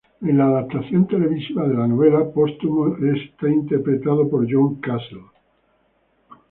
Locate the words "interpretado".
3.43-4.27